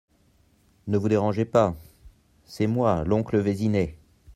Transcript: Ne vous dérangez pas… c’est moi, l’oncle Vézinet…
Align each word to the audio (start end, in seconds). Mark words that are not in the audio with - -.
Ne 0.87 0.97
vous 0.97 1.09
dérangez 1.09 1.45
pas… 1.45 1.75
c’est 2.45 2.65
moi, 2.65 3.03
l’oncle 3.05 3.37
Vézinet… 3.37 3.99